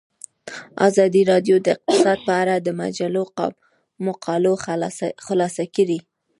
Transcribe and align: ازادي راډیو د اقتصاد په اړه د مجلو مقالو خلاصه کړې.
ازادي 0.87 1.21
راډیو 1.31 1.55
د 1.61 1.67
اقتصاد 1.73 2.17
په 2.27 2.33
اړه 2.41 2.55
د 2.59 2.67
مجلو 2.81 3.23
مقالو 4.05 4.53
خلاصه 5.27 5.65
کړې. 5.75 5.99